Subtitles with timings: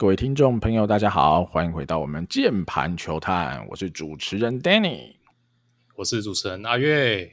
[0.00, 5.16] 各位听众朋友，大家好，欢迎回到我们键盘球探，我是主持人 Danny，
[5.94, 7.30] 我是主持人阿月。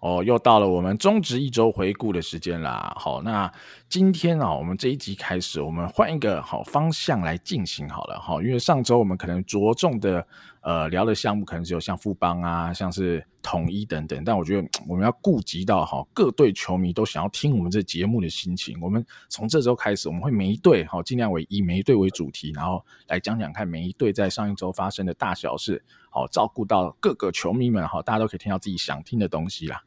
[0.00, 2.94] 哦，又到了我们中职一周回顾的时间啦。
[2.98, 3.50] 好，那
[3.88, 8.34] 今天啊，我们这一集开始，我们换一个好方向来进行好了哈。
[8.42, 10.26] 因为上周我们可能着重的
[10.60, 14.22] 呃聊的项目，可能只有像富邦啊，像是统一等等。
[14.24, 18.78] 但我觉得我们要顾及到哈各队球迷都想要听我们这节目的心情。
[18.80, 29.82] 我们从这周开始，我们会每一队好尽量为以每一队为主题，然后来讲讲看每一队在上一周发生的大小事，好照顾到各个球迷们哈，大家都可以听到自己想听的东西啦。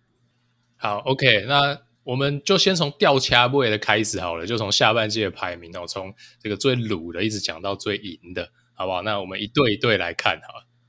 [0.76, 9.02] 好，OK，那我们就先从吊车尾的开始好了，就从下半季的排名哦，从这个最鲁的一直讲到最赢的，好不好？
[9.02, 10.48] 那我们一对一对来看哈。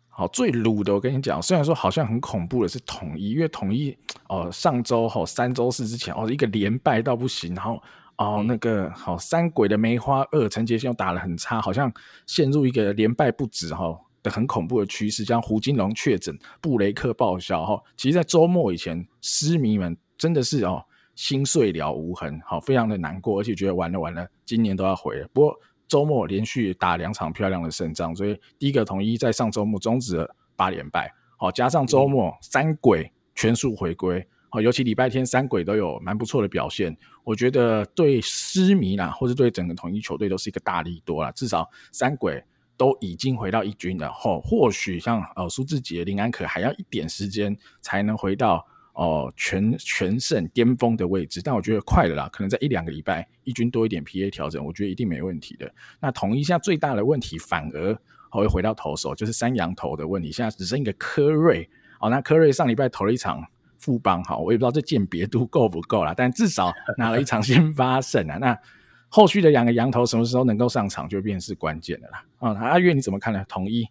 [0.09, 3.97] 好，最鲁的，我跟你讲，虽然说好像很恐怖的是统一，因为统一
[4.29, 7.83] 哦，上周哦三周四之前哦一个连败到不行，然后
[8.17, 11.93] 哦那个好三鬼的梅花二陈杰宪又打得很差，好像
[12.27, 13.99] 陷入一个连败不止哈。
[14.25, 17.79] 的很恐怖的趋势，像胡金龙确诊，布雷克报销哈。
[17.95, 20.83] 其实，在周末以前，狮迷们真的是哦，
[21.15, 25.29] 心碎了无痕，好，非常的难过，而且觉得完了完了，今年都要毁了。
[25.35, 42.45] 不过周末连续打两场漂亮的胜仗，所以第一个统一在上周末终止了八连败，好，加上周末三鬼全数回归，好，尤其礼拜天三鬼都有蛮不错的表现，我觉得对狮迷啦，或者对整个统一球队都是一个大力多啦，至少三鬼。
[42.77, 55.73] 都已经回到一军了，吼，或许像呃苏志杰、林安可还要一点时间才能回到哦、全全胜巅峰的位置，但我觉得快了啦，可能在一两个礼拜一军多一点 PA 调整，我觉得一定没问题的。
[56.01, 57.97] 那统一现在最大的问题反而
[58.31, 61.69] 会回到投手，就是三羊投的问题，现在只剩一个柯瑞，
[62.01, 63.45] 哦，那柯瑞上礼拜投了一场
[63.79, 68.59] 富邦，哈，我也不知道这鉴别度够不够啦，但至少拿了一场先发胜啊，那。
[69.11, 72.25] 后续的两个羊头什么时候能够上场，就变是关键的啦。
[72.41, 73.45] 啊、嗯，阿月你怎么看呢？
[73.49, 73.89] 统一？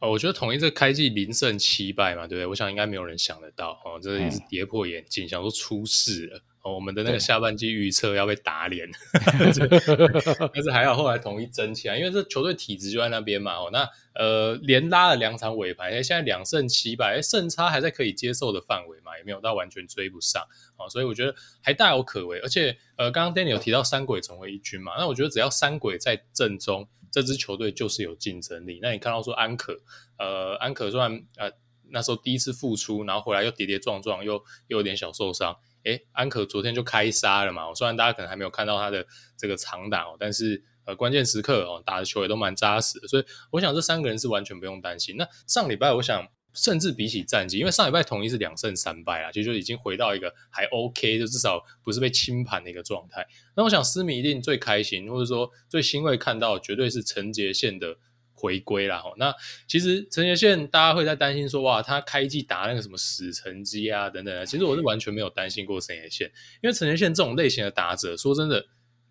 [0.00, 2.46] 哦，我觉得统一这开季零胜七败嘛，对不对？
[2.46, 6.42] 我想应该没有人想得到哦，这也是跌破眼镜，嗯、想说出事了。
[6.62, 8.88] 哦，我们的那个下半季预测要被打脸，
[10.52, 13.54] 但是还好后来统一争起来，因为这球队体质就在那边嘛。
[13.56, 20.42] 哦，那呃连拉了两场尾盘，现在两胜七败，胜差还在可以接受的范围嘛，也没有到完全追不上。
[20.76, 22.40] 哦，所以我觉得还大有可为。
[22.40, 28.78] 而且呃，刚刚 Danny 有提到三鬼重回一军嘛，那我觉得只要三鬼在正中，这支球队就是有竞争力。
[28.82, 29.80] 那你看到说安可，
[30.18, 31.50] 呃，安可虽然呃
[31.90, 34.34] 那时候第一次复出，然后回来又跌跌撞撞，又
[34.66, 35.56] 又有点小受伤。
[35.84, 37.72] 诶，安可昨天就开杀了嘛！
[37.72, 39.06] 虽然大家可能还没有看到他的
[39.38, 45.16] 这个长打哦，但是呃关键时刻哦打的球也都蛮扎实的，所以我想这三个人是完全不用担心。
[45.16, 46.28] 那上礼拜我想
[46.60, 53.26] 甚至比起战绩，因为上礼拜统一是两胜三败啊，其实就已经回到一个还 OK，就至少不是被清盘的一个状态。
[53.56, 57.96] 那我想狮迷一定最开心或者说最欣慰看到绝对是陈杰宪的。
[58.40, 59.34] 回归了哈，那
[59.66, 66.30] 其实陈杰宪大家会在担心说，哇，他开季打那个什么死成绩啊等等啊，其实我是完全没有担心过陈杰宪，
[66.62, 68.64] 因为陈杰宪这种类型的打者，说真的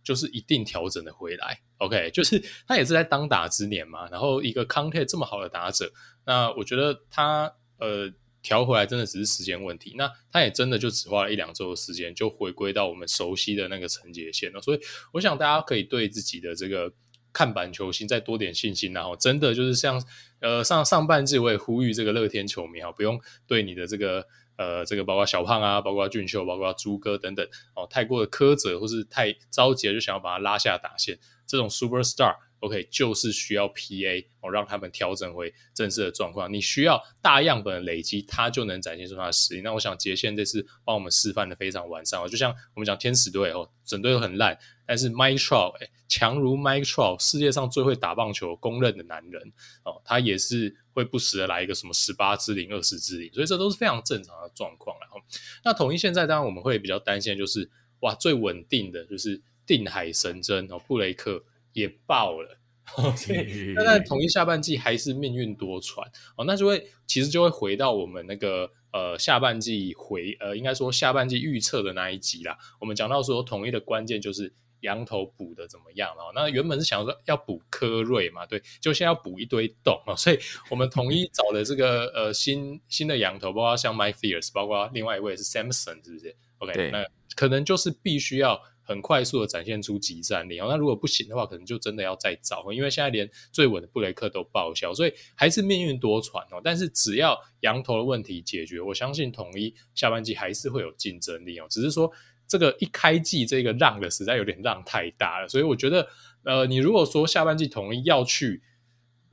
[0.03, 5.91] 就是一定调整的回来，OK， 就是他也是在当打之年嘛，然后一个 contact 这么好的打者，
[6.25, 14.79] 那我觉得他呃调回来真的只是时间问题，那他也真的就只花了一两周的时间就回归到我们熟悉的那个陈杰宪了，所以
[15.13, 16.93] 我想大家可以对自己的这个。
[17.33, 20.03] 看板球星再多点信心，然后真的就是像
[20.39, 24.25] 呃上上半季我也呼吁这个乐天球迷啊，不用对你的这个
[24.57, 32.35] 呃这个包括小胖啊，包括俊秀，包括朱哥等等哦，太过的苛责或是太着急了，就想要把他拉下打线，这种 super star。
[32.59, 36.51] OK，就是需要 PA 哦，让他们调整回正式的状况。
[36.51, 39.62] 你需要大样本的累积，他就能展现出他的实力。
[39.62, 44.57] 那我想杰宪这次帮我们示范的非常完善哦，就像我们讲天使队哦，整队都很烂，
[44.88, 49.53] 但是 Mike Trout 哎，强如 Mike Trout，世界上最会打棒球公认的男人
[49.84, 54.97] 哦，他也是会不时的来一个什么十八支零、二十支零，所以这都是非常正常的状况。
[55.00, 55.22] 然后，
[55.63, 57.69] 那统一现在当然我们会比较担心就是
[58.00, 61.44] 哇，最稳定的就是定海神针哦，布雷克。
[61.81, 62.57] 也爆了，
[63.15, 66.01] 所以那在统一下半季还是命运多舛
[66.35, 72.57] 哦，那就会其实就会回到我们那个呃下半季回呃应该说下半季预测的那一集啦。
[72.79, 74.51] 我们讲到说统一的关键就是
[74.81, 80.39] 羊头补的怎么样哦，那原本是想说要补科瑞嘛，对，就现在要补一堆洞哦，所以
[80.69, 88.59] 我们统一找的这个呃新新的羊头，包括像 Mike Fiers，包括另外一位是 Samson，是不是？OK，那可能就是必须要。
[88.88, 96.62] 很快速的展现出即战力哦，那如果不行的话，可能就真的要再找，因为现在连最稳的布雷克都报销，所以还是命运多舛哦。
[96.63, 101.68] 但是只要洋投的问题解决，我相信统一下半季还是会有竞争力哦。
[101.69, 102.10] 只是说
[102.48, 106.07] 这个一开季这个让的实在有点让太大了，所以我觉得
[106.44, 108.62] 呃，你如果说下半季统一要去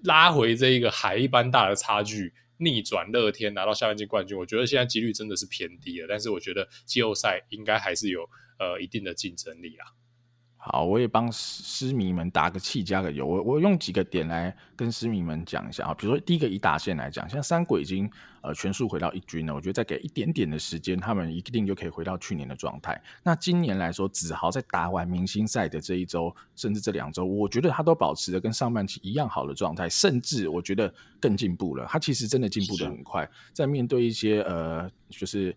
[0.03, 6.07] 拉回这一个海一般大的差距，逆转乐天拿到下半季冠军，我觉得现在几率真的是偏低了。
[6.09, 8.29] 但是我觉得季后赛应该还是有
[8.59, 9.87] 呃一定的竞争力啦。
[10.67, 13.27] 好，我也帮狮迷们打个气，加个油。
[13.27, 15.93] 我我用几个点来跟狮迷们讲一下啊。
[15.93, 18.11] 比如说，第一个以打线来讲，现在三鬼已经
[18.41, 19.55] 呃全数回到一军了。
[19.55, 22.99] 我觉得再给一点点的时间，他们一定就可以回到去年的状态。
[23.23, 30.91] 那今年来说，子豪在打完明星赛的这一周，甚至这两周，我觉得他都保持着跟上半期一样好的状态，甚至我觉得
[31.21, 31.85] 更进步了。
[31.87, 35.55] 他其实真的进步的很快，在面对一些呃，就是。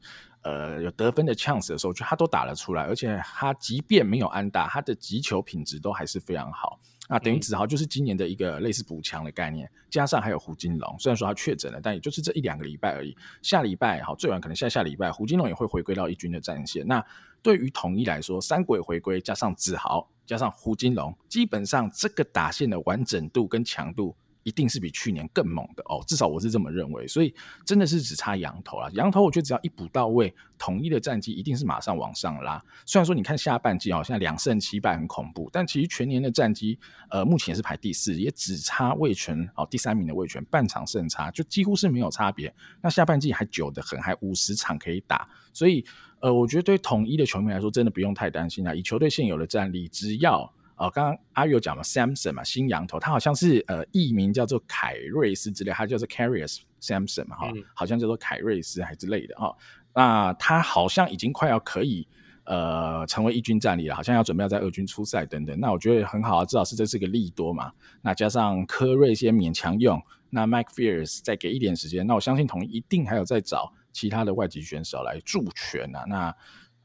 [0.47, 6.79] 呃，有得分的 chance 的时候，就他都打了出来，而且他即便没有安打，他的击球品质都还是非常好。
[7.09, 13.13] 那等于子豪就是今年的一个类似补强的概念，加上还有胡金龙，虽然说他确诊了，但也就是这一两个礼拜而已。
[13.41, 16.87] 下礼拜好，最晚可能下下礼拜，胡金龙也会回归到一军的战线。
[16.87, 17.03] 那
[17.41, 24.15] 对于统一来说，三鬼回归加上子豪加上胡金龙，基本上这个打线的完整度跟强度。
[24.47, 27.35] 一定是比去年更猛的哦，至少我是这么认为，所以
[27.65, 28.89] 真的是只差羊头了。
[28.93, 32.63] 羊头我觉得只要一补到位，统一的战绩一定是马上往上拉。
[32.85, 36.79] 虽然说你看下半季哦，现在两胜七败很恐怖，但其实全年的战绩
[37.09, 42.53] 呃目前是排第四，也只差味全哦第三名的味全半场胜差，就几乎是没有差别。
[42.81, 45.83] 那下半季还久得很，还五十场可以打，所以
[46.21, 48.73] 呃我觉得对统一的球迷来说，真的不用太担心啊。
[48.73, 59.55] 以球队现有的战力，只要哦，刚刚阿玉有讲嘛，Samson 嘛，新羊头，他好像是呃艺名叫做凯瑞斯之类，他叫做 Carius Samson 嘛，哈、嗯，好像叫做凯瑞斯还之类的哈。
[59.95, 62.07] 那他好像已经快要可以
[62.43, 65.59] 呃成为一军战力了，好像要准备要在二军出赛等等。
[65.59, 67.71] 那我觉得很好啊，至少是这是个利多嘛。
[68.03, 76.05] 那加上科瑞先勉强用，那 Mike Fears 再给一点时间，那我相信统一一定还有在找其他的外籍选手来助拳啊。
[76.07, 76.35] 那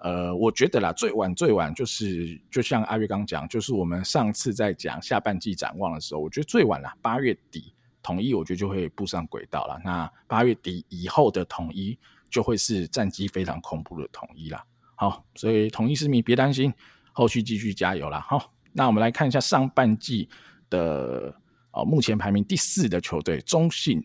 [0.02, 7.72] 呃，我觉得啦，最晚最晚就是，就像阿月刚讲，就是我们上次在讲下半季展望的时候，我觉得最晚啦，八月底
[8.02, 9.80] 统一，我觉得就会步上轨道了。
[9.84, 11.96] 那八月底以后的统一，
[12.28, 14.64] 就会是战绩非常恐怖的统一啦。
[14.96, 16.74] 好，所以统一市民别担心，
[17.12, 18.18] 后续继续加油啦。
[18.28, 20.28] 好，那我们来看一下上半季
[20.68, 21.32] 的
[21.70, 24.04] 哦，目前排名第四的球队中信。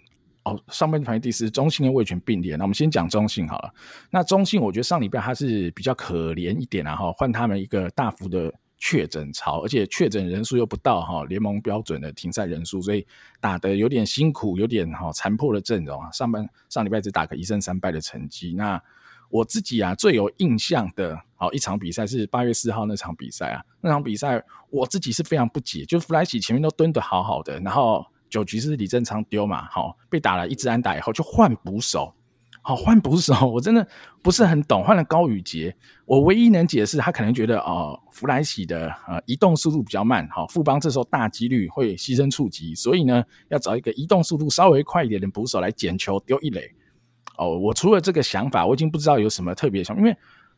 [0.54, 2.56] 哦，上半季排第四，中信跟味全并列。
[2.56, 3.74] 那我们先讲中信好了。
[4.10, 13.06] 那中信，我觉得上礼拜它是比较可怜一点啊，哈，换他们一个大幅的确诊潮，而且确诊人数又不到哈联盟标准的停赛人数，所以
[13.40, 16.12] 打得有点辛苦，有点哈残破的阵容啊。
[16.12, 18.54] 上半上礼拜只打个一胜三败的成绩。
[18.54, 18.82] 那
[19.30, 28.06] 我自己啊最有印象的好一场比赛是八月四号那场比赛啊，那场比赛我自己是非常不解，就弗莱西前面都蹲得好好的，然后。
[28.30, 32.14] 九局是李正昌丢嘛，好，被打了一支安打以后就换捕手，
[32.62, 33.88] 好，换捕手， 我真的
[34.22, 35.76] 不是很懂，换了高宇杰，
[36.06, 46.70] 我唯一能解释他可能觉得哦，弗莱喜的呃移动速度比较慢，好，富邦这时候大几率会牺牲触击，所以呢要找一个移动速度稍微快一点的捕手来捡球丢一垒，
[47.38, 50.16] 哦，我除了这个想法，我已经不知道有什么特别想，因为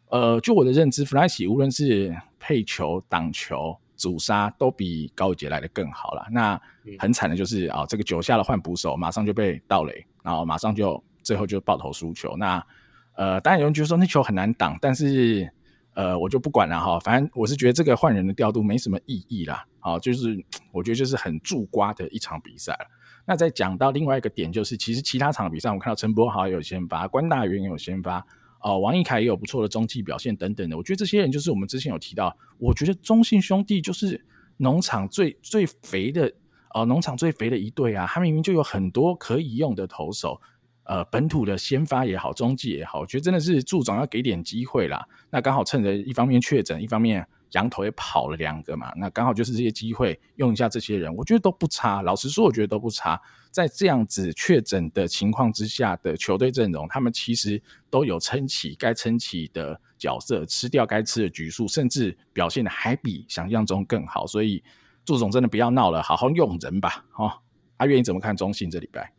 [0.10, 3.78] 呃，就我的认知，弗莱喜无论是配球挡球。
[4.00, 6.26] 主杀都比高宇杰来的更好了。
[6.32, 6.60] 那
[6.98, 12.36] 很惨的就是啊、哦，这个九下的换捕手马上就被盗垒，然后马上就最后就爆头输球。
[12.38, 12.66] 那
[13.16, 15.52] 呃，当然有人觉得说那球很难挡，但是
[15.94, 16.98] 呃，我就不管了哈。
[17.02, 19.66] 反正我是觉得这个换人的调度没什么意义啦。
[19.80, 22.74] 好，就是我觉得就是很助瓜的一场比赛。
[23.26, 28.26] 那再讲到另外一个点，就是其实其他场比赛我们看到陈柏豪也有先发，关大元也有先发。
[28.60, 34.24] 啊，王一凯也有不错的中继表现等等的，我觉得这些人就是我们之前有提到，我觉得中信兄弟就是
[34.58, 36.32] 农场最最肥的，
[36.74, 40.40] 呃，农场最肥的一队啊，他明明就有很多可以用的投手，
[40.84, 45.08] 呃，本土的先发也好，中继也好，我觉得真的是助长要给点机会啦。
[45.30, 47.28] 那刚好趁着一方面确诊，一方面。
[47.52, 52.02] 羊头也跑了两个嘛，那刚好就是这些机会用一下这些人，我觉得都不差。
[52.02, 53.20] 老实说，我觉得都不差。
[53.50, 64.28] 在这样子确诊的情况之下的球队阵容，他们其实都有撑起该撑起的角色，吃掉该吃的局数，甚至表现的还比想象中更好。
[64.28, 64.64] 所以，
[65.04, 67.04] 祝总真的不要闹了，好好用人吧。
[67.18, 67.40] 哦，
[67.78, 69.12] 阿愿你怎么看中信这礼拜？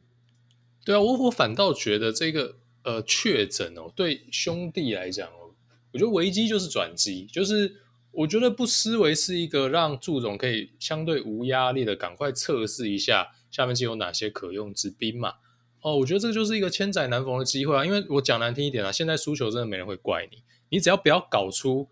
[0.84, 5.50] 对啊，我我反倒觉得这个呃确诊哦，对兄弟来讲哦，
[5.92, 7.80] 我觉得危机就是转机，就是。
[8.12, 15.34] 我觉得不失为是一个让祝总可以相对无压力的赶快测试一下下半季有哪些可用之兵嘛。
[15.82, 17.84] 哦，我觉得这就是一个千载难逢的机会啊！
[17.86, 21.88] 因为我讲难听一点啊，现在输球真的没人会怪你，你只要不要搞出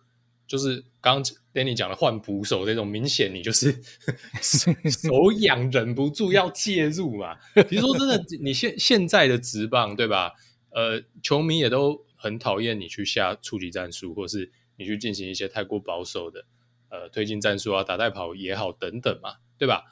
[0.46, 3.80] 就是刚刚 Danny 讲的换捕手这种明显你就是
[4.42, 7.36] 手痒忍不住要介入嘛。
[7.70, 10.32] 比如说真的，你现现在的职棒对吧？
[10.70, 14.50] 呃，球迷也都很讨厌你去下触击战术，或是。
[14.78, 16.46] 你去进行一些太过保守的
[16.88, 19.84] 呃推进战术啊，打带跑也好等等嘛，对吧？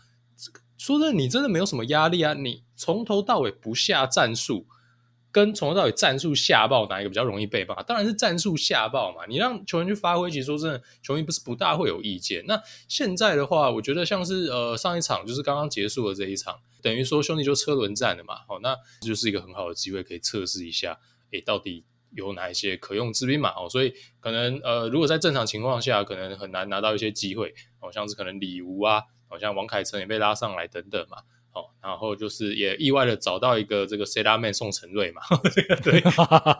[0.78, 4.66] 说真的，你真的没有什么压力啊，你从头到尾不下战术。
[5.32, 7.82] 跟从头到尾战术下爆哪一个比较容易被骂？
[7.82, 9.26] 当然是战术下爆嘛！
[9.28, 12.42] 你让球员去发挥，其实说真的，球迷不是不大会有意见。
[12.46, 18.36] 那现在的话，我觉得像是呃上一场就是刚刚结束的这一场，等于说兄弟就车轮战了嘛。
[18.48, 20.98] 好，那这就是一个很好的机会，可以测试一下，
[21.32, 21.84] 诶，到底
[22.16, 23.52] 有哪一些可用之兵嘛？
[23.56, 31.18] 哦，所以可能呃，如果在正常情况下，可能很难拿到一些机会，好像是可能李吴啊，好像王凯成也被拉上来等等嘛。
[31.52, 35.22] 哦，然后就是也意外的找到一个这个 Set Man 宋承瑞嘛，
[35.54, 36.00] 这个对，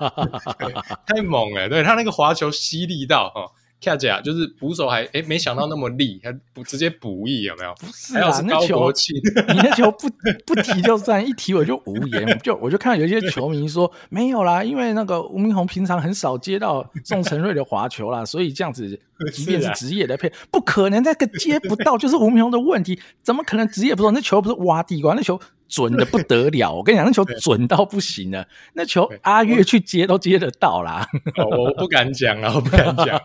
[1.07, 3.51] 太猛了，对他那个滑球犀利到哈。
[3.81, 7.75] 恰恰就是捕手还诶没想到那么利，还不直接补一有没有？
[7.79, 10.09] 不是啊，是高国庆那球你那球不
[10.47, 12.39] 不提就算，一提我就无言。
[12.43, 18.99] 就我就看到有一些球迷说没有啦，因为那个吴明宏平常很少接到宋承瑞的滑球啦， 所以这样子，
[19.33, 24.11] 即便是职业的配，不可能那个接不到就是吴明宏的问题，怎么可能职业不到？
[24.11, 25.39] 那球不是挖地瓜，那球。
[25.69, 28.47] 准的不得了， 我跟你讲，那球准到不行了。
[28.75, 31.07] 那球阿月去接都接得到啦。
[31.37, 33.21] 我我不敢讲啊，我不敢讲。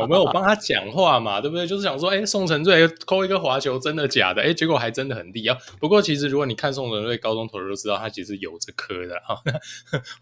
[0.00, 1.66] 我没有帮他讲话嘛，对不对？
[1.66, 4.42] 就是想说，哎、欸，宋承瑞扣一个滑球，真的假的？
[4.42, 5.56] 哎、欸，结果还真的很厉啊。
[5.78, 9.36] 不过其实如果你看宋承瑞高中投的都知道，他其实有这颗的啊。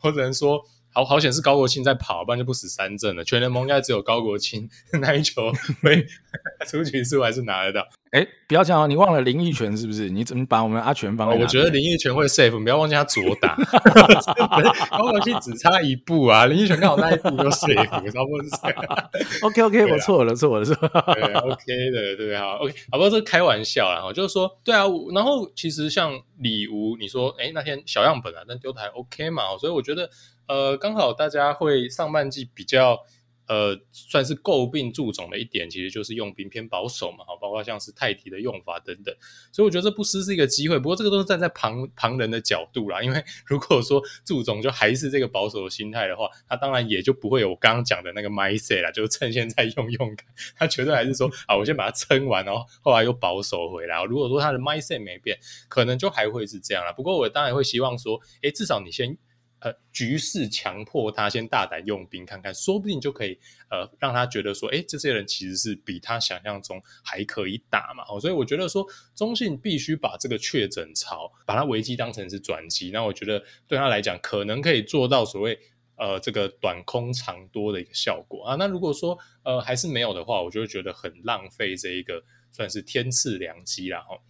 [0.03, 0.65] 我只能说。
[0.93, 3.23] 好好险是高国庆在跑，不然就不死三阵了。
[3.25, 4.69] 全联盟应该只有高国庆
[5.01, 5.53] 那一球
[5.83, 6.07] 会
[6.67, 7.87] 出局数还是拿得到。
[8.11, 10.09] 哎、欸，不要讲哦，你忘了林益全是不是？
[10.09, 11.29] 你怎么把我们阿全放？
[11.39, 13.55] 我觉得林益全会 safe，不要忘记他左打。
[14.91, 19.11] 高国庆只差一步啊，林益全刚好那一步就 safe，差不多是这样。
[19.43, 21.05] OK OK，我错了错了错了？
[21.15, 24.85] 对，OK 的对好 OK，好不过这开玩笑啦，就是说对啊。
[25.15, 30.09] 然后其实像李吴，你说哎、欸、那天小样本啊，但丢的还 OK 嘛，所以我觉得。
[30.49, 32.99] 呃，刚好大家会上半季比较
[33.47, 39.15] 呃，算是诟病祝总的一点，其实就是用兵偏保守嘛，好，包括像是太体的用法等等，
[39.51, 40.79] 所以我觉得这不失是一个机会。
[40.79, 54.05] 不过这个都是站在旁旁人的角度啦，因为 如果说祝总就还是这个保守的心态的话，他当然也就不会有我刚刚讲的那个 mindset 啦，就是趁现在用用看，他绝对还是说啊，我先把它撑完，然后后来又保守回来。
[54.05, 55.39] 如果说他的 mindset 没变，
[55.69, 56.93] 可能就还会是这样啦。
[56.93, 59.17] 不过我当然会希望说，诶，至少你先。
[59.61, 63.37] 呃，局势强迫他先大胆用兵看看，说不定就可以
[63.71, 68.05] 呃让他觉得说，诶，这些人其实是比他想象中还可以打嘛。
[68.09, 68.87] 哦，所以我觉得说，
[69.17, 72.91] 中信必须把这个确诊潮，把它危机当成是转机。
[72.93, 75.59] 那我觉得对他来讲，可能可以做到所谓
[75.97, 78.55] 呃这个短空长多的一个效果啊。
[78.55, 82.23] 那如果说呃还是没有的话，我就会觉得很浪费这一个
[82.53, 84.07] 算是天赐良机啦。
[84.09, 84.21] 哦。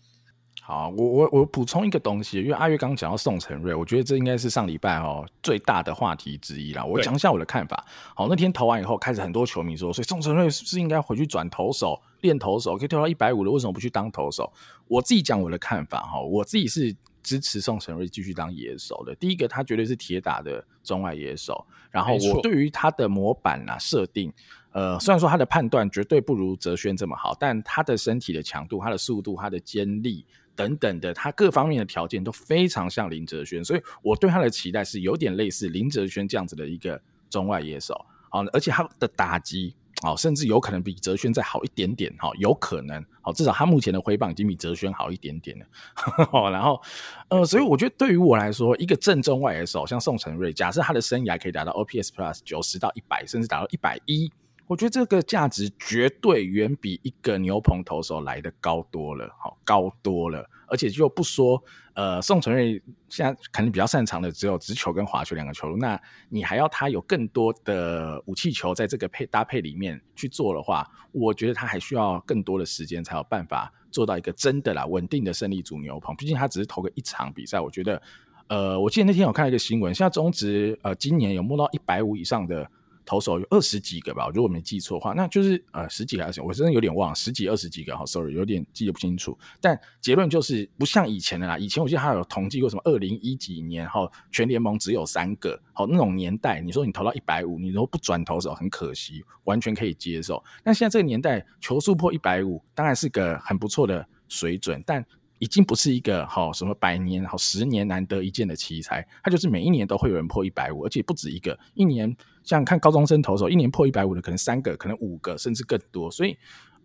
[0.68, 6.84] 好，我我我补充一个东西，因为阿月刚讲到宋承瑞，我觉得这应该是上礼拜哦最大的话题之一啦。
[6.84, 7.82] 我讲一下我的看法。
[8.14, 14.52] 好，那天投完以后，开始很多球迷说，所以宋承瑞是不是应该回去转投手练投手，可以跳到一百五了，为什么不去当投手？
[14.86, 19.14] 我自己讲我的看法哈，我自己是支持宋承瑞继续当野手的。
[19.14, 24.30] 第一个，他绝对是铁打的中外野手，然后我对于他的模板啊设定。
[24.72, 30.26] 呃，虽然说他的判断绝对不如哲轩这么好，但他的身体的强度、他的速度、他的坚力
[30.58, 37.00] 等等的，他各方面的条件都非常像林哲轩，所以我对他的期待是有点类似林哲轩这样子的一个
[37.30, 37.94] 中外野手，
[38.28, 45.66] 好，而且他的打击，好，甚至有可能比哲轩再好一点点，好，有可能，好，至少他目前的挥棒已经比哲轩好一点点了，
[46.32, 46.82] 好，然后，
[47.28, 54.32] 呃，所以我觉得对于我来说，一个正中外野手像宋承瑞，假设他的生涯可以达到 OPS Plus 九十到一百，甚至达到一百一。
[54.68, 60.48] 我觉得这个价值绝对远比一个牛棚投手来的高多了，好，高多了。
[60.66, 61.60] 而且就不说，
[61.94, 65.98] 呃，宋承瑞现在可能比较擅长的只有直球跟滑球两个球，那
[66.28, 76.14] 你还要他有更多的武器球在这个配搭配里面去做的话，我觉得他还需要更多的时间才有办法做到一个真的啦稳定的胜利组牛棚。
[76.14, 78.02] 毕竟他只是投个一场比赛，我觉得，
[78.48, 82.70] 呃，我记得那天有看到一个新闻，现在中职呃今年有摸到一百五以上的。
[83.08, 89.36] 投手有二十几个吧，如果没记错的话，那就是呃十几还是我真的有点忘了，十几二十几个，好，sorry，有点记得不清楚。
[89.62, 100.44] 但结论就是不像以前的啦，以前我记得还有统计过什么二零一几年哈，全联盟只有三个，好那种年代，你说你投到一百五，你如果不转投手很可惜，完全可以接受。
[100.62, 105.02] 但现在这个年代，球速破一百五，当然是个很不错的水准，但。
[105.38, 111.58] 已经不是一个好什么百年好十年难得一见的奇才，他就是每一年都会有人破一百五，而且不止一个。
[111.74, 116.10] 一年像看高中生投手，一年破一百五的可能三个，可能五个，甚至更多。
[116.10, 116.36] 所以，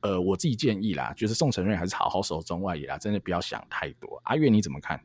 [0.02, 4.22] 呃，我自己建议啦，就是宋承瑞还是好好守中外野啦，真的不要想太多。
[4.26, 5.00] 阿月你怎么看？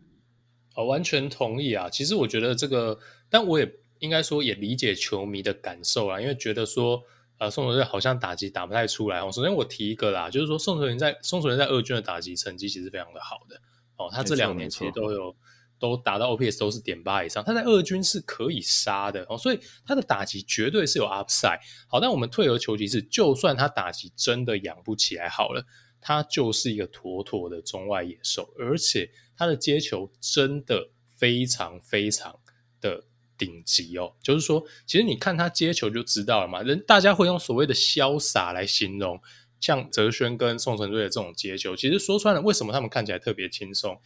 [0.76, 1.88] 我完全同意啊。
[1.88, 7.02] 其实我觉得这个，但我也应该说也理解球迷的感受啊，因为觉得说。
[7.38, 9.30] 呃，宋承瑞好像打击打不太出来哦。
[9.33, 13.61] 首先我提一个啦，就是说宋承瑞在宋承瑞在二军的打击成绩其实非常的好的
[13.97, 15.37] 哦，他这两年其实都有
[15.78, 21.61] 都达到 OPS 都是点八以上，他在二军是可以杀的哦，所以他的打击绝对是有 upside。
[21.87, 25.64] 好，但我们退而求其次，就算他打击真的养不起来好了，
[26.00, 32.40] 他就是一个妥妥的中外野手，而且他的接球真的非常非常
[32.80, 33.04] 的。
[33.38, 36.61] 顶级哦，就是说，其实你看他接球就知道了嘛。
[36.62, 39.18] 人大家会用所谓的潇洒来形容，
[39.61, 43.99] 像哲轩跟宋承瑞的这种接球，其实说穿了，为什么他们看起来特别轻松？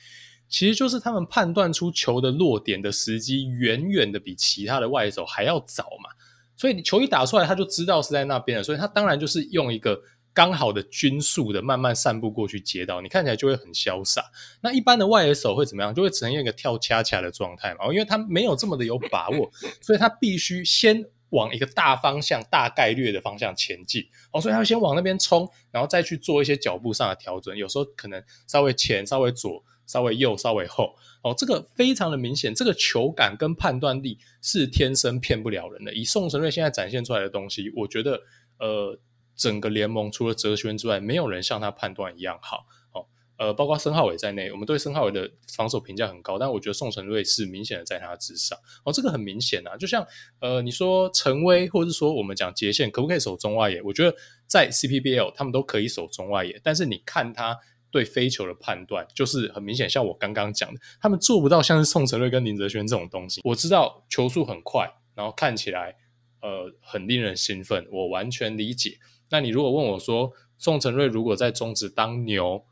[0.48, 6.10] 其实就是他们判断出球的落点的时机，远远的比其他的外手还要早嘛。
[6.56, 10.00] 所以你球一打出来，他就知道是在那边了，所以他当然就是用一个。
[10.34, 14.30] 刚好的均速的慢慢散步过去接到，你看起来就会很潇洒。
[14.62, 15.94] 那一般的外野手会怎么样？
[15.94, 19.50] 就会呈现一个跳恰恰的状态嘛，因为他没有这么的有把握，
[19.82, 24.06] 所以他必须先往一个大方向、大概率的方向前进。
[24.32, 27.54] 哦，所以他要先往那边冲，然后再去做一些脚步上的调整。
[27.54, 30.94] 有时候可能稍微前、稍微左、稍微右、稍微后。
[31.22, 35.92] 哦，这个非常的明显，这个球感跟判断力是天生骗不了人的。
[35.92, 38.22] 以宋承瑞现在展现出来的东西，我觉得，
[38.58, 38.98] 呃。
[39.42, 43.06] 整个联盟除了哲轩之外，没有人像他判断一样好哦。
[43.38, 48.92] 呃，包括申浩伟在内，我们对申浩伟的防守评价很高，但我觉得宋承瑞是明显的在他之上哦。
[48.92, 50.06] 这个很明显啊，就像
[50.38, 53.82] 呃，你说陈威，或者是说我们讲杰宪可不可以守中外野？
[53.82, 57.58] 我觉得在 CPBL 他们都可以守中外野，但是你看他
[57.90, 63.40] 对飞球的判断，就是很明显，像我刚刚讲的，他们做不到像是宋承瑞跟林哲轩这种东西。
[63.42, 65.96] 我知道球速很快，然后看起来
[66.42, 68.98] 呃很令人兴奋，我完全理解。
[69.32, 72.62] 那你如果问我说，宋承瑞如果在中职当牛，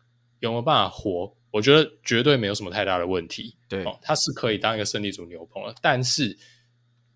[0.40, 1.34] 有没有办法活？
[1.50, 3.56] 我觉得绝对没有什么太大的问题。
[3.66, 5.74] 对，哦，他是可以当一个胜利组牛棚了。
[5.80, 6.36] 但是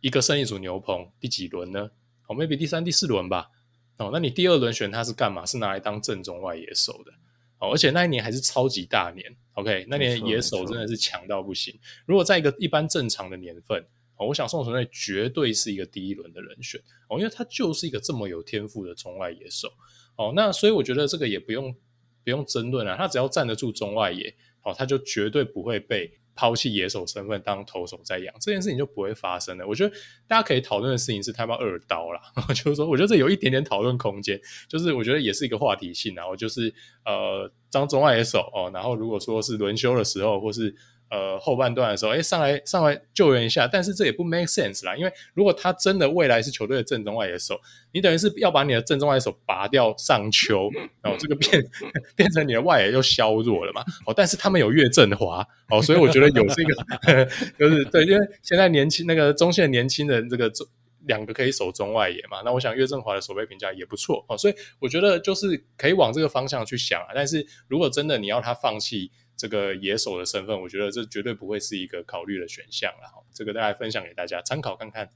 [0.01, 1.91] 一个胜利组牛棚第几轮呢？
[2.27, 3.51] 哦，maybe 第三、第四轮吧。
[3.99, 5.45] 哦，那你第二轮选他是干嘛？
[5.45, 7.13] 是拿来当正中外野手的。
[7.59, 9.37] 哦，而且那一年还是超级大年。
[9.53, 11.79] OK，那年野手真的是强到不行。
[12.07, 13.85] 如果在一个一般正常的年份。
[14.19, 19.69] 我想宋承瑞绝对是一个第一轮的人选哦，因为他就是一个这么有天赋的中外野手
[20.17, 20.33] 哦。
[20.37, 21.75] 那所以我觉得这个也不用
[22.23, 29.67] 不用争论啊，他只要站得住中外野，哦，他就绝对不会被抛弃野手身份当投手在养，这件事情就不会发生的。
[29.67, 29.95] 我觉得
[30.27, 32.21] 大家可以讨论的事情是他要二刀啦，
[32.55, 36.27] 就是说，我觉得这有一点点讨论空间，就是我觉得也是一个话题性啊。
[36.27, 36.73] 我就是
[37.05, 40.75] 呃，当中外野手哦，然后如果说是轮休的时候，或是。
[41.15, 47.57] 呃，后半段的时候，哎，上来上来救援一下，但是这也不 make sense 啦，因为如果他真的未来是球队的正中外野手，
[47.93, 50.69] 你等于是要把你的正中外野手拔掉上丘，
[51.01, 51.65] 然后这个变
[52.17, 53.85] 变成你的外野又削弱了嘛。
[54.07, 57.25] 哦，但是他们有岳振华，哦，所以我觉得有这个
[57.57, 60.67] 就是对，因为现在年轻那个中线年轻人这个中
[61.07, 67.09] 两个可以守中外野嘛，那我想岳振华的守备评价也不错哦，所以我觉得就是可以往这个方向去想啊。
[67.15, 69.13] 但是如果真的你要他放弃。
[69.37, 73.25] 这个野手的身份，我觉得这绝对不会是一个考虑的选项了。
[73.33, 75.11] 这个大家分享给大家参考看看。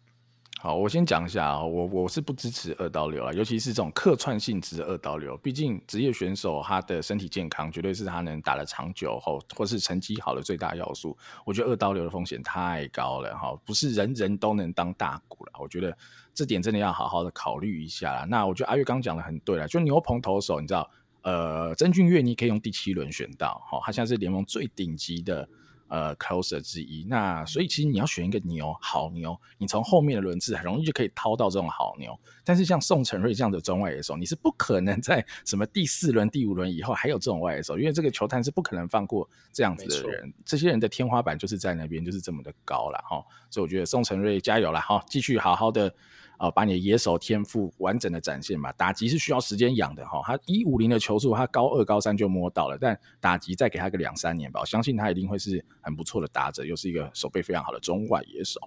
[0.61, 5.37] 好，我先讲一下啊，我我是不支持二刀流啊，尤其是这种客串性质的二刀流。
[5.37, 11.16] 毕竟职业选手他的身体健康绝对是他能打得长久后或是成绩好的最大要素。
[11.46, 15.52] 我觉得二刀流的风险太高了哈，不是人人都能当大鼓了。
[15.61, 15.96] 我觉得
[16.35, 18.24] 这点真的要好好的考虑一下啦。
[18.24, 20.90] 那我觉得阿月刚讲的很对了，就牛棚投手，你知道。
[21.22, 25.46] 呃，曾俊岳你可以用第七轮选到，好、哦，他现在是联盟最顶级的
[25.88, 27.04] 呃 closer 之一。
[27.04, 32.18] 那所以其实你要选一个牛，好牛，你从后面的轮次很容易就可以掏到这种好牛。
[32.44, 40.33] 但是像宋承瑞这样的中外野手，你是不可能在什么第四轮、第五轮以后还有这种外野手，因为这个球探是不可能放过这样子的人。
[40.46, 43.24] 这些人的天花板就是在那边，就是这么的高了哈、哦。
[43.50, 45.92] 所以我觉得宋承瑞加油了哈，继续好好的。
[46.38, 48.72] 哦，把你的野手天赋完整的展现吧。
[48.72, 58.61] 打击是需要时间养的哈，他一五零的球速，他高二高三就摸到了，但打击再给他个两三年吧，我相信他一定会是很不错的打者，又是一个守备非常好的中外野手。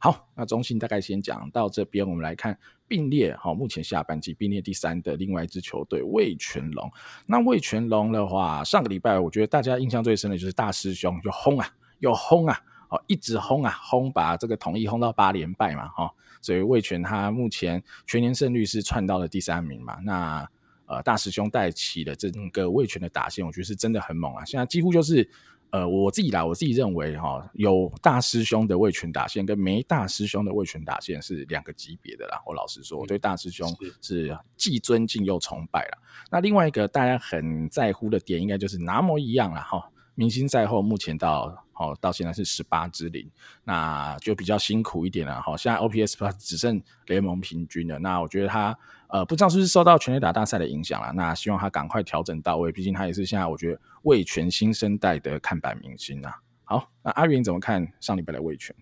[0.00, 6.88] 好，那中信大概先讲到这边，我们来看并列哈，目前下半季并列第三的另外一支球队味全龙。
[7.26, 12.56] 那味全龙的话，上个礼拜我觉得大家印象最深的就是大师兄就轰啊，又轰啊。
[12.88, 19.98] 哦，一直轰啊轰，把这个统一轰到八连败嘛，哈，所以魏权他目前全年胜率是窜到了第三名嘛。
[20.04, 20.48] 那
[20.86, 24.42] 呃，大师兄带起的整个魏权的打线，我觉得是真的很猛啊。
[24.44, 25.28] 现在几乎就是
[25.68, 32.40] 呃，我自己啦，我自己认为哈，有大师兄的魏权打线跟没大师兄的魏权打线是两个级别的啦。
[32.46, 33.70] 我老实说，我对大师兄
[34.00, 35.98] 是既尊敬又崇拜了。
[36.30, 39.90] 那另外一个大家很在乎的点，应该就是拿模一样了哈。
[40.14, 43.30] 明星赛后，目前到哦到现在是十八支零，
[43.64, 45.56] 那就比较辛苦一点了哈。
[45.56, 48.76] 现在 OPS Plus 只剩联盟平均了，那我觉得他
[49.08, 51.12] 呃，不知道是不是受到全垒打大赛的影响了。
[51.14, 56.34] 那希望他赶快调整到位，毕竟他也是现在我觉得味全新生代的看板明星啊。
[56.64, 58.76] 好，那阿云怎么看上礼拜的味全？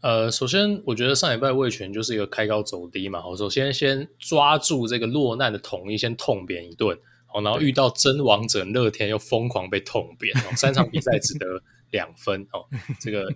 [0.00, 3.20] 呃，首先我觉得上礼拜味全就是一个开高走低嘛。
[3.20, 6.98] 好，首先先抓住这个落难的统一，先痛扁一顿。
[7.36, 10.36] 好，然后遇到真王者乐天又疯狂被痛扁。
[10.38, 11.46] 哦，三场比赛只得
[11.90, 12.46] 两分。
[12.52, 12.66] 哦，
[13.00, 13.32] 这个。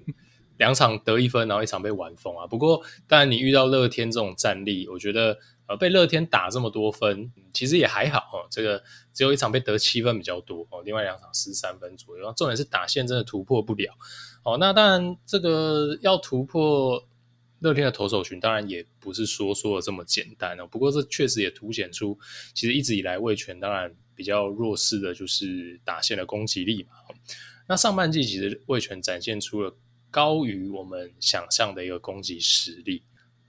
[0.57, 2.47] 两场得一分，然后一场被玩疯啊。
[2.47, 8.45] 不过，当然你遇到乐天这种战力，我觉得呃被乐天打这么多分，其实也还好哦。
[8.51, 8.83] 这个
[9.15, 12.31] 只有一场被得七分比较多哦，另外两场失三分左右。
[12.37, 13.91] 重点是打线真的突破不了
[14.45, 14.59] 哦。
[14.61, 17.03] 那当然，这个要突破
[17.61, 20.67] 乐天的投手群，当然也不是说说的这么简单哦。
[20.67, 22.19] 不过这确实也凸显出，
[22.53, 26.91] 其实一直以来味全当然比较弱势的就是打线的攻击力嘛。
[27.69, 29.75] 那上半季其实味全展现出了。
[30.13, 33.01] 高于我们想象的一个攻击实力，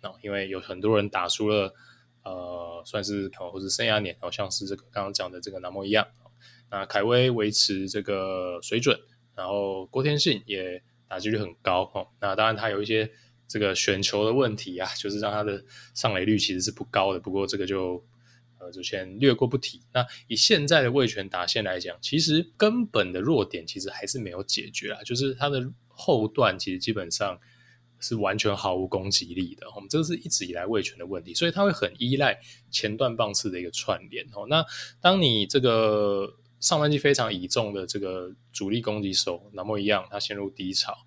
[0.04, 1.74] 哦，因为有很多人打出了
[2.24, 6.08] 呃，算是或是生涯年，好像是这个刚刚讲的这个南莫一样。
[6.70, 8.96] 那凯威维持这个水准，
[9.34, 12.08] 然后郭天信也打击率很高哦。
[12.20, 13.12] 那当然他有一些
[13.52, 17.20] 这个选球的问题啊，就是让他的上垒率其实是不高的。
[17.20, 18.04] 不过这个就
[18.60, 19.82] 呃就先略过不提。
[19.94, 25.72] 那以现在的味全打线来讲，其实根本的弱点其实还是没有解决啊，就是他的。
[25.94, 27.38] 后段其实基本上
[28.00, 32.40] 是完全毫无攻击力的，我们这个是一直以来味全的问题，所以他会很依赖
[32.72, 34.48] 前段棒次的一个串联哦。
[34.50, 34.66] 那
[35.00, 40.98] 当你这个上半季非常倚重的这个主力攻击手那么一样，他陷入低潮，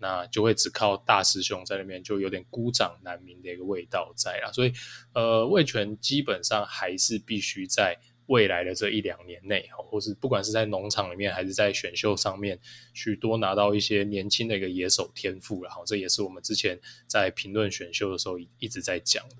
[0.00, 4.50] 那就会只靠大师兄在那边，就有点孤掌难鸣的一个味道在啊。
[4.50, 4.72] 所以
[5.14, 7.96] 呃，魏权基本上还是必须在。
[8.26, 12.56] 未来的这一两年内，或是不管是在农场里面，还是在选秀上面，
[12.94, 19.38] 去多拿到一些年轻的一个野手天赋，然后这也是我们之前在评论选秀的时候一直在讲的。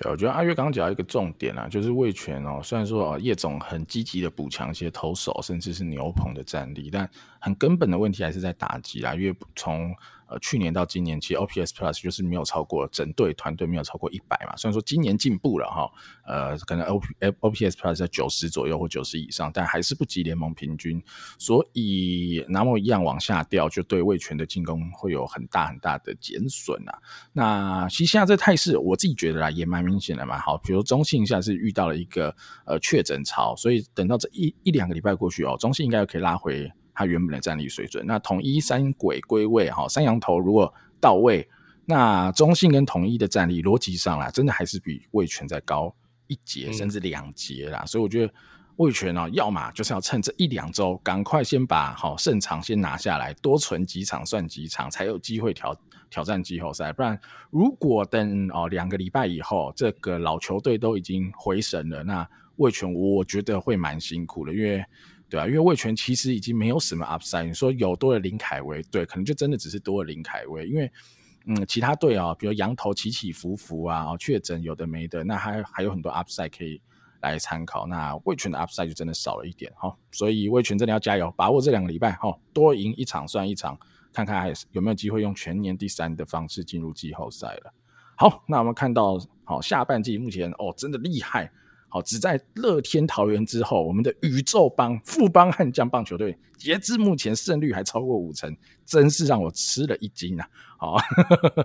[0.00, 9.92] 对，我觉得阿月刚刚讲到一个重点啊，就是味全哦，虽然说啊叶总很积极的补强一些投手，甚至是牛棚的战力，但很根本的问题还是在打击啦，因为从
[10.28, 14.54] 呃，去年到今年，其实 OPS Plus 就是没有超过整队团队没有超过一百嘛。
[14.56, 15.90] 虽然说今年进步了哈，
[16.26, 17.06] 呃，可能 O P
[17.40, 21.02] O P S Plus 在九十左右或九十以上，但还是不及联盟平均。
[21.38, 26.98] 所以那么一样往下掉，就对味全的进攻会有很大很大的减损啊。
[27.32, 30.38] 那其实现在这态势，我自己觉得啦，也蛮明显的嘛。
[30.38, 32.34] 好，比如中信现在是遇到了一个
[32.66, 36.70] 呃确诊潮，所以等到这一一两个礼拜过去哦，中信应该可以拉回。
[36.98, 41.48] 他原本的战力水准，那统一三鬼归位哈，三羊头如果到位，
[41.84, 45.94] 那中信跟统一的战力逻辑上来，真的还是比味全再高
[46.26, 47.82] 一节甚至两节啦。
[47.84, 48.34] 嗯、所以我觉得
[48.78, 55.80] 味全呢，要么就是要趁这一两周，赶快先把好胜场先拿下来，多存几场算几场，才有机会挑
[56.10, 56.92] 挑战季后赛。
[56.92, 57.16] 不然，
[57.48, 64.84] 如果等哦两个礼拜以后，这个老球队都已经回神了，那味全我觉得会蛮辛苦的，因为。
[65.30, 67.46] 对啊，因为味全其实已经没有什么 upside。
[67.46, 70.66] 你说有多了林凯威，对，可能就真的只是多了林凯威。
[70.66, 70.90] 因为，
[71.46, 76.80] 嗯，其他队啊，比如羊头起起伏伏啊，确诊有的没的，那还还有很多 upside 可以
[77.20, 77.86] 来参考。
[77.86, 79.94] 那味全的 upside 就真的少了一点哈。
[80.10, 83.78] 所以味全真的要加油，把握这两个礼拜哈，多赢一场算一场，
[84.12, 87.74] 看看还有没有机会用全年第三的方式进入季后赛了。
[88.16, 91.52] 好，那我们看到好下半季目前哦，真的厉害。
[91.88, 100.48] 好，只在乐天桃园之后，我们的宇宙帮富邦悍将棒球队，截至目前胜率还超过五成，真是让我吃了一惊啊！
[100.76, 100.96] 好，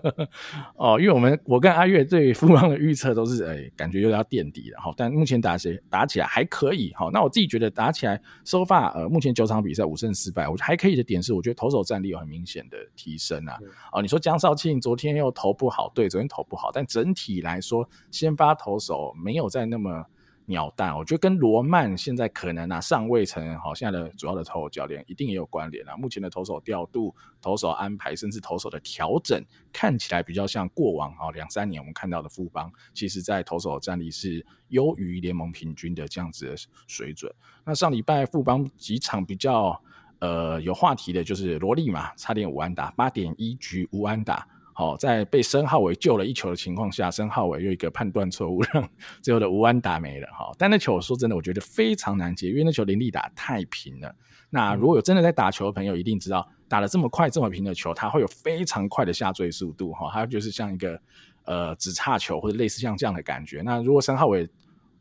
[0.76, 4.94] 哦，因为我们我跟阿月对富邦的预测都是，哎、欸，感觉又要垫底了哈。
[4.96, 13.58] 但目前打起打起来还可以，好，那我自己觉得打起来，so far，呃，目前九场比赛五胜四败，我觉得还可以的点是，我觉得投手战力有很明显的提升啊。
[13.92, 20.06] 哦，你说江少庆昨天又投不好，对，昨天投不好，但整体来说，先发投手没有在那么。
[20.46, 25.96] 鸟蛋，我觉得跟罗曼现在可能啊上位成好现在的主要的投手教练一定也有关联啊。
[25.96, 36.56] 目前的投手调度、投手安排，甚至投手的调整，看起来比较像过往啊两三年我们看到的富邦，其实在投手的战力是优于联盟平均的这样子的
[36.88, 37.34] 水准。
[37.64, 39.82] 那上礼拜富邦几场比较
[40.20, 44.48] 呃有话题的，就是罗力嘛，差点无安打，八点一局无安打。
[44.74, 48.90] 好，在被申浩伟救了一球的情况下，申浩伟又一个判断错误，让
[49.22, 50.28] 最后的吴安打没了。
[50.32, 54.14] 哈，但那球说真的，我觉得非常难接，因为那球林立打太平了。
[54.50, 59.94] 那如果有真的在打球的朋友，一定知道，打了这么快这么平的球，它会有非常快的下坠速度。
[59.94, 61.00] 哈，它就是像一个
[61.46, 63.62] 呃直叉球或者类似像这样的感觉。
[63.62, 64.50] 那如果申浩伟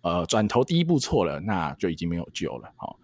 [0.02, 2.70] 呃转头第一步错了，那就已经没有救了。
[2.76, 2.98] 好，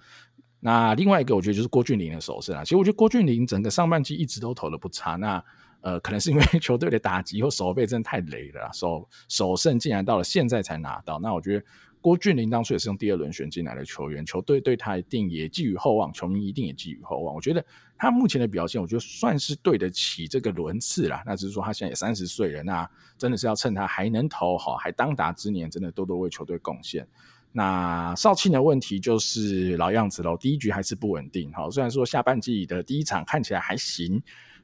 [0.61, 2.63] 那另外一个我觉得就是郭俊麟的手胜啊。
[2.63, 5.17] 其实我觉得郭俊麟整个上半季一直都投的不差。
[5.17, 5.43] 那
[5.81, 11.19] 呃，可能是因为 球队的打击或守备真的太雷了，首首胜竟然到了现在才拿到。
[11.19, 11.65] 那我觉得
[12.01, 17.35] 郭俊麟当初也是用第二轮选进来的球员，球队对他一定也寄予厚望，球迷一定也寄予厚望。
[17.35, 17.65] 我觉得
[17.97, 21.23] 他目前的表现，我觉得算是对得起这个轮次啦。
[21.27, 27.07] 那只是说他现在也三十岁了，那真的是要趁他还能投好，还当打之年，真的多多为球队贡献。
[27.51, 31.53] 那少庆的问题就是老样子喽，第一局还是不稳定。
[31.53, 34.23] 好，虽然说下半季的第一场看起来还行。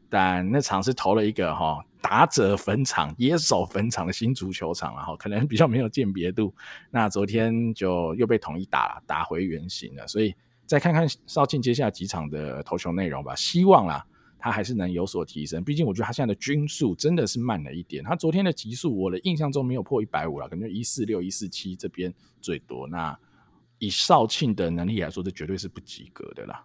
[0.08, 6.54] 但那场是投了一个哈打者坟场、野手坟场的新足球场，然后可能比较没有鉴别度。
[6.90, 10.34] 那昨天就又被统一打了打回原形了，所以
[10.66, 13.34] 再看看少庆接下来几场的投球内容吧。
[13.34, 14.04] 希望啦，
[14.38, 15.64] 他还是能有所提升。
[15.64, 18.04] 毕竟我觉得他现在的均速真的是慢了一点。
[18.04, 22.86] 他昨天的极速，我的印象中没有破一百五了，可能就一四六、一四七这边最多。
[22.86, 23.18] 那
[23.78, 26.62] 以少庆的能力来说，这绝对是不及格的啦。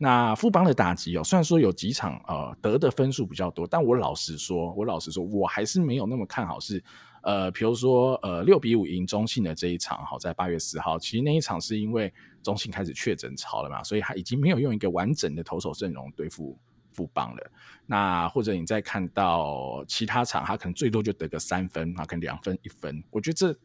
[0.00, 6.80] 那富邦的打击哦，虽然说有几场呃得的分数比较多，但我老实说，我老实说，我还是没有那么看好是
[7.24, 16.56] 呃，比如说呃六比五赢中信的这一场，好，在八月四号，其实那一场是因为中信开始确诊潮了嘛，所以他已经没有用一个完整的投手阵容对付
[16.92, 17.50] 富邦了。
[17.84, 23.58] 那或者你再看到其他场，他可能最多就得个三分啊，可能两分一分，我觉得这。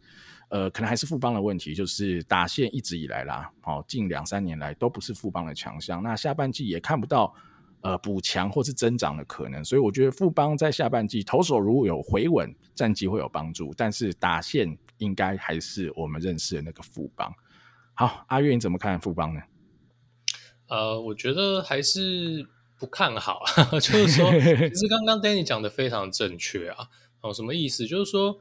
[0.54, 6.04] 呃，可能还是富邦的问题，就是打线一直以来啦，哦，近两三年来都不是富邦的强项。
[6.04, 7.34] 那下半季也看不到
[7.82, 17.34] 呃补强或是增长的可能，所以我觉得富邦在下半季投手如果有回稳，战绩会有帮助，但是打线应该还是我们认识的那个富邦。
[17.96, 19.42] 好，阿月你怎么看富邦呢？
[20.68, 23.42] 呃，我觉得还是不看好，
[23.82, 24.30] 就是说，
[24.70, 26.90] 其实刚刚 Danny 讲的非常正确啊。
[27.22, 27.88] 哦，什么意思？
[27.88, 28.38] 就是说。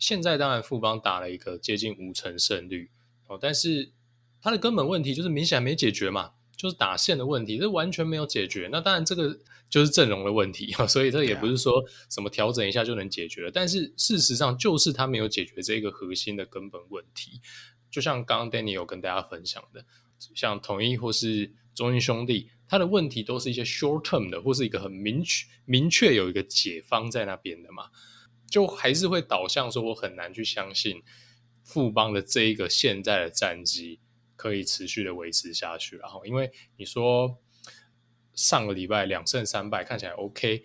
[0.00, 2.90] 现在当然富邦打了一个接近五成胜率
[3.28, 3.92] 哦，但是
[4.40, 8.68] 他的根本问题就是明显还没解决嘛，就是打线的问题，这完全没有解决。
[8.72, 13.50] 那当然这个就是阵容的问题， 所以这也不是说什么调整一下就能解决了。
[13.50, 17.40] 但是事实上就是他没有解决这个核心的根本问题。
[17.90, 19.84] 就像刚刚 Danny 有跟大家分享的，
[20.34, 27.90] 像统一或是中英兄弟，他的问题都是一些 short term 的，或是一个很明确明确有一个解方在那边的嘛。
[28.50, 31.00] 就还是会导向说，我很难去相信
[31.62, 34.00] 富邦的这一个现在的战绩
[34.34, 35.96] 可以持续的维持下去。
[35.98, 37.38] 然后，因为你说
[38.34, 40.64] 上个礼拜两胜三败看起来 OK，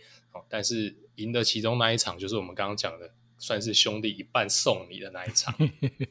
[0.50, 5.56] 但是赢得其中那一场就是我们刚刚讲的，算是兄弟一半送你的那一场。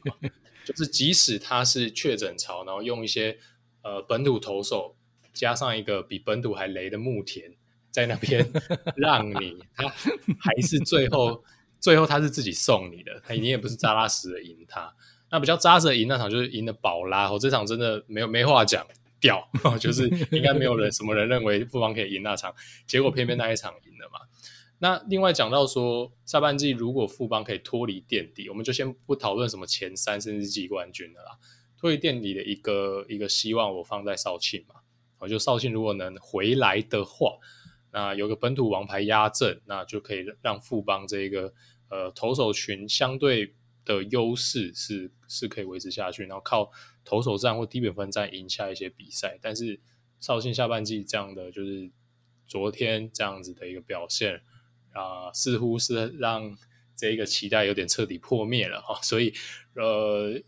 [0.64, 3.36] 就是即使他是确诊潮，然后用一些
[3.82, 4.96] 呃本土投手
[5.32, 7.52] 加上一个比本土还雷的牧田
[7.90, 8.48] 在那边
[8.96, 9.88] 让你，他
[10.38, 11.42] 还是最后。
[11.84, 14.90] 最后他是自己送你的，他一定也不是扎拉实的赢他。
[15.30, 18.86] 那比较扎实的赢那场就是赢的宝拉，我，这场真的没有没话讲，
[19.20, 19.46] 掉，
[19.78, 22.54] 就是应该没有人什么人认为富邦可以赢那场，
[22.88, 24.20] 结果偏偏那一场赢了嘛。
[24.78, 31.32] 那另外讲到说下半季如果富邦可以脱离垫底，我们就先不讨论什么前三甚至季冠军的啦。
[31.76, 34.76] 脱离垫底的一个一个希望我放在少庆嘛，
[35.18, 37.36] 我就少庆如果能回来的话，
[37.92, 41.52] 那有个本土王牌压阵，那就可以让富邦这一个。
[41.94, 43.54] 呃，投手群相对
[43.84, 46.68] 的优势是是可以维持下去，然后靠
[47.04, 49.38] 投手战或低比分战赢下一些比赛。
[49.40, 49.78] 但是
[50.18, 51.88] 绍兴下半季这样的就是
[52.48, 54.42] 昨天这样子的一个表现
[54.92, 56.58] 啊、似乎是让
[56.96, 59.00] 这一个期待有点彻底破灭了哈。
[59.00, 59.32] 所以
[59.76, 60.42] 呃，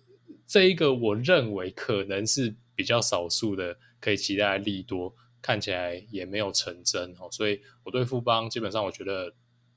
[0.48, 7.28] 这一个我认为可能是比较少数的可以期待的利多，看起来也没有成真哦。
[7.30, 9.32] 所以我对富邦基本上我觉得。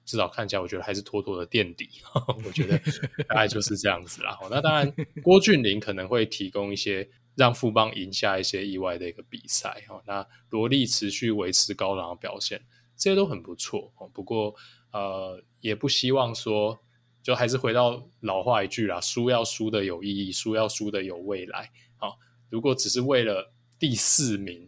[0.10, 1.88] 至少看起来，我觉得还是妥妥的垫底。
[2.44, 2.80] 我觉得
[3.28, 4.36] 大概就是这样子啦。
[4.50, 4.92] 那当然，
[5.22, 9.84] 郭俊麟可能会提供一些让富邦赢下一些意外的一个比赛。
[10.08, 12.60] 那罗力持续维持高档的表现，
[12.98, 13.94] 这些都很不错。
[14.12, 14.56] 不过，
[14.92, 16.80] 呃，也不希望说，
[17.22, 21.70] 就还是回到老话一句啦：输要输的有意义，输要输的有未来。
[21.98, 22.18] 好，
[22.50, 24.68] 如果只是为了第四名。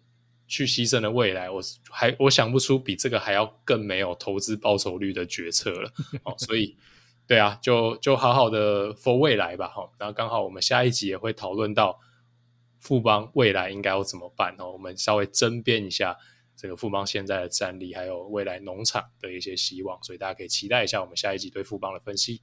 [0.52, 5.90] 去牺牲的未来，我还我想不出比这个还要更没有投资报酬率的决策了。
[6.26, 6.76] 哦，所以，
[7.26, 9.70] 对啊，就就好好的 for 未来吧。
[9.70, 11.98] 哈，然后刚好我们下一集也会讨论到
[12.82, 14.54] 富邦未来应该要怎么办。
[14.60, 16.18] 哦，我们稍微争辩一下
[16.58, 22.42] 这个富邦现在的战力，还有未来农场的一些希望，所以大家可以期待一下我们下一集对富邦的分析。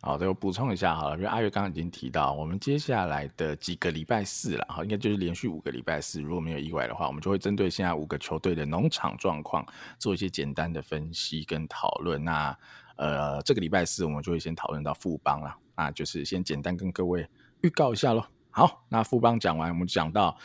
[0.00, 9.66] 好的，我补充一下好了，因为阿月刚刚已经提到，我们接下来的几个礼拜四了哈，应该就是连续五个礼拜四，如果没有意外的话，我们就会针对现在五个球队的农场状况
[9.98, 12.22] 做一些简单的分析跟讨论。
[12.24, 12.56] 那
[12.96, 17.28] 呃，这个礼拜四我们就会先讨论到富邦了，啊就是先简单跟各位
[17.62, 18.24] 预告一下喽。
[18.58, 20.36] 好，那富邦讲完，我们讲到，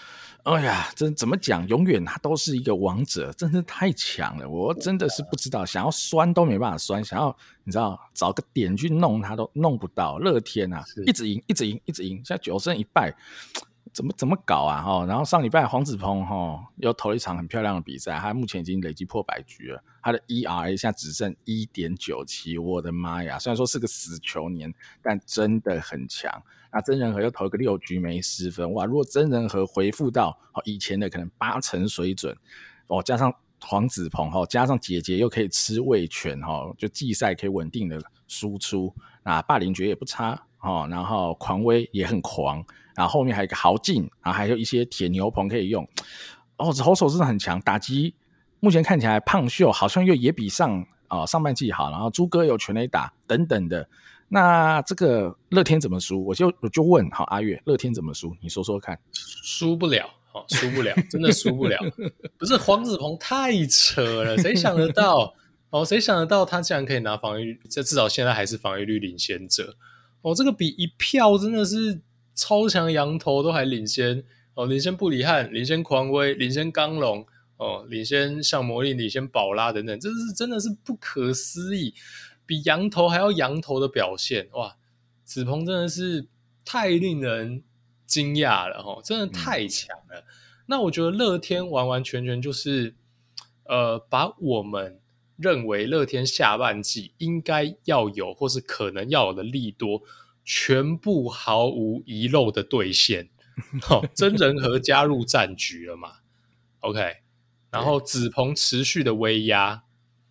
[0.43, 10.19] 哎呀，这怎么讲，永远他都是一个王者，真是太强了，我真的是不知道，想要酸都没办法酸，想要你知道找个点去弄他都弄不到。
[10.19, 13.11] 乐天啊，一直赢，一直赢，一直赢，现在九胜一败。
[13.93, 14.81] 怎么怎么搞啊？
[14.81, 23.37] 哈，然后上礼拜黄子鹏哈又投了一场很漂亮的比赛，他目前已经累积破百局了，他的 ERA 现在只剩一点九七，我的妈呀！
[23.37, 26.41] 虽然说是个死球年，但真的很强。
[26.71, 28.83] 那真人和又投个六局没失分，哇！
[28.83, 32.35] 如果真人和恢复到以前的可能八成水准，
[32.87, 38.91] 哦，加上黄子鹏哈，加上姐姐又可以吃味全哈，就季赛可以稳定的输出，
[39.23, 42.65] 那霸凌爵也不差哦，然后狂威也很狂。
[42.95, 45.87] 然后后面还有一个豪进，然后还有一些铁牛棚可以用。
[46.57, 48.13] 哦，投手真的很强，打击
[48.59, 51.89] 目前看起来胖秀好像又也比上啊、上半季好。
[51.89, 53.87] 然后朱哥有全垒打等等的。
[54.29, 56.23] 那这个乐天怎么输？
[56.23, 58.35] 我就我就问，好阿月，乐天怎么输？
[58.39, 58.97] 你说说看。
[59.11, 61.77] 输不了，哦，输不了，真的输不了。
[62.37, 65.33] 不是黄子鹏太扯了，谁想得到？
[65.71, 67.59] 哦，谁想得到他竟然可以拿防御？
[67.67, 69.75] 这至少现在还是防御率领先者。
[70.21, 71.99] 哦，这个比一票真的是。
[72.35, 74.23] 超强羊头都还领先
[74.55, 77.25] 哦，领先布里汉，领先狂威，领先刚龙
[77.57, 81.93] 哦，领先像魔力，领先宝拉等等，这是真的是不可思议，
[82.45, 84.75] 比羊头还要羊头的表现哇！
[85.23, 86.27] 子鹏真的是
[86.65, 87.63] 太令人
[88.05, 90.25] 惊讶了哈，真的太强了。
[90.65, 92.93] 那我觉得乐天完完全全就是
[93.65, 94.99] 呃，把我们
[95.37, 100.01] 认为乐天下半季应该要有或是可能要有的利多。
[100.43, 103.29] 全部毫无遗漏的兑现，
[103.89, 106.13] 哦，真人和加入战局了嘛
[106.81, 107.17] ？OK，
[107.71, 109.83] 然后子鹏持续的威压，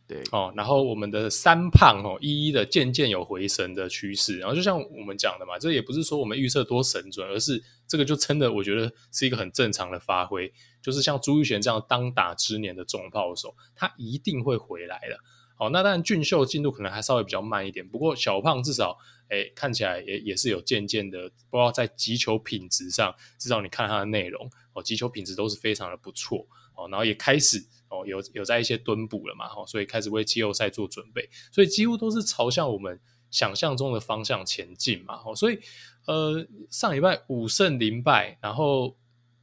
[0.07, 0.23] 对。
[0.31, 15.19] 哦，然后我们的三胖哦，一一的渐渐有回神的趋势，然后就像我们讲的嘛，这也不是说我们预测多神准，而是这个就真的我觉得是一个很正常的发挥，就是像朱玉贤这样当打之年的重炮手，他一定会回来了。
[15.63, 18.99] 好，那当然俊秀进度可能还稍微比较慢一点，不过小胖至少。
[19.29, 26.45] 哎，看起来也也是有渐渐的，不知道在击球品质上，至少你看它的内容哦，击球品质都是非常的不错
[26.75, 35.61] 哦，然后也开始哦有有在一些蹲补了嘛，哦，所以开始为季后赛做准备，所以几乎都是朝向我们想象中的方向前进嘛，哦，所以
[36.07, 38.97] 呃上礼拜五胜零败，然后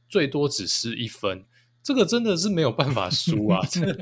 [0.06, 1.46] 最多只失一分。
[1.82, 3.60] 这个真的是没有办法输啊！
[3.70, 3.92] 这个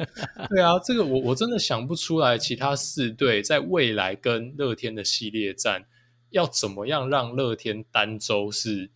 [0.48, 5.86] 对啊，这个我我真的想不出来，其他四队在未来跟乐天的系列战
[6.30, 8.90] 要怎么样让乐天单周是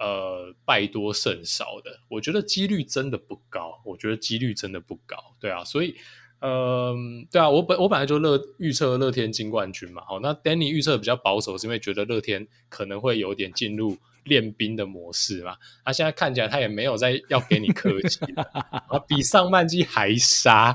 [0.00, 2.00] 呃败多胜少的？
[2.08, 5.16] 我觉得几率真的不高，我觉得几率真的不高。
[5.38, 5.94] 对啊，所以
[6.40, 10.02] 嗯、对啊，我本我本来就乐预测乐天金冠军嘛。
[10.06, 13.96] 好，那 Danny 预测比较保守，是因为觉得乐天可能会有点进入。
[14.28, 15.52] 练兵的模式嘛，
[15.84, 20.72] 他、啊、现在看起来他也没有在要给你客气， 啊，比上半季还杀，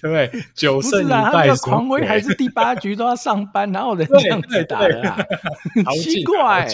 [0.00, 0.30] 对 不对？
[0.54, 5.18] 九胜一败，狂威还是第八局都要上班，然后人这样子打的啊，
[6.00, 6.68] 奇怪，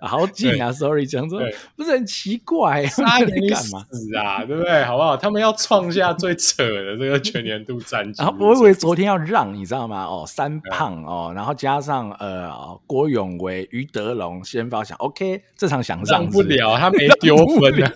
[0.00, 1.40] 好紧啊！Sorry，讲说
[1.76, 4.44] 不是很奇怪，杀你干嘛死啊？
[4.44, 4.84] 对不对？
[4.84, 5.16] 好不好？
[5.16, 8.22] 他们要创下最扯的这个全年度战绩。
[8.22, 10.04] 然后我以为昨天要让你知道吗？
[10.04, 12.50] 哦，三胖哦，然后加上呃
[12.86, 14.96] 郭永维、于德龙先发想。
[15.04, 17.92] OK，这场想让不了，他没 丢分啊！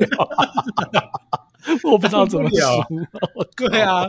[1.91, 2.57] 我不知道怎么输。
[3.57, 4.07] 对啊，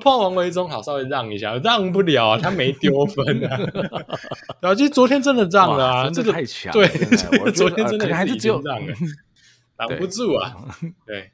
[0.00, 3.58] 碰王维忠好，稍微让一下，让不了，他没丢分啊！
[4.60, 6.86] 然后其实昨天真的让了啊，这个太强，对，
[7.42, 8.78] 我 昨天真的还是只有让，
[9.76, 10.54] 挡不住啊，
[11.06, 11.30] 对，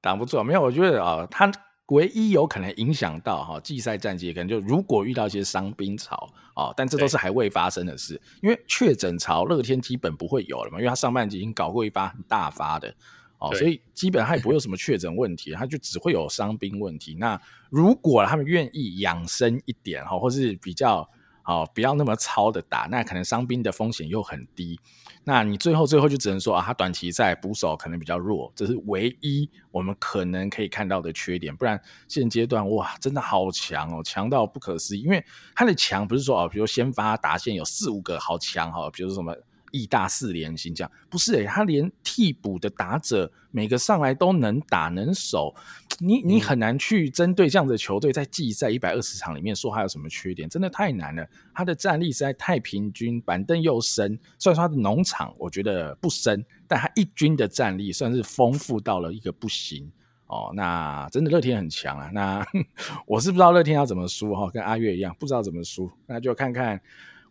[0.00, 0.44] 挡不住啊。
[0.44, 1.50] 没有，我觉得啊，他。
[1.88, 12.94] 唯一有可能影响到哈季赛战绩，可能就如果遇到一些伤兵潮啊，但这都是还未发生的事，因为确诊潮乐天基本不会有了嘛，因为他上半季已经搞过一发很大发的
[13.38, 17.14] 哦，所以基本上他也不会有什么确诊问题，他就只会有伤兵问题。
[17.18, 21.06] 那如果他们愿意养生一点哈，或是比较
[21.44, 24.80] 好不要那么超的打，那可能伤兵的风险又很低。
[25.22, 31.54] 那你最后最后就只能说啊，他短期在补手可能比较弱，这是唯一我们可能可以看到的缺点。
[31.54, 35.02] 不然现阶段哇，真的好强哦，强到不可思议。
[35.02, 39.36] 因为他的强不是说哦，比如先发达线有四五个好强哈，比如说什么。
[39.74, 45.52] 义大四连星这样不是诶、欸，他连替补的打者每个上来都能打能守，
[45.98, 51.26] 你你很难去针对这样的球队在季赛一百二十场里面说他有什么缺点，真的太难了。
[51.52, 59.90] 他的战力实在太平均，板凳又深，虽然说他的农场我觉得不深，但他一军的战力算是丰富到了一个不行
[60.28, 60.52] 哦。
[60.54, 62.46] 那真的乐天很强啊，那
[63.06, 66.80] 我是不知道乐天要怎么输哈，跟阿月一样不知道怎么输，那就看看。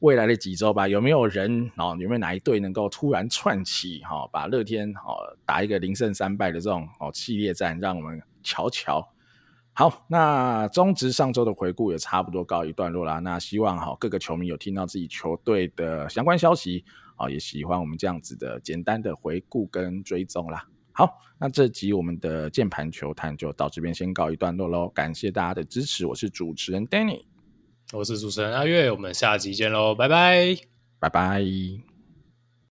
[0.04, 1.96] 未来的几周吧，有没有人哦？
[1.98, 9.08] 有没有哪一队能够突然窜起哈，把乐天哦打一个零胜三败的这种哦系列战，让我们瞧瞧。
[9.72, 13.20] 好，那中职上周的回顾也差不多告一段落啦。
[13.20, 16.84] 那希望哈各个球迷有听到自己球队的相关消息
[17.16, 20.68] 啊，也喜欢我们这样子的简单的回顾跟追踪啦。
[20.92, 24.90] 好，那这集我们的键盘球探就到这边先告一段落喽。
[24.90, 27.24] 感谢大家的支持，我是主持人 Danny，
[27.94, 30.58] 我是主持人阿月，我们下集见喽，拜拜，
[31.00, 31.93] 拜拜。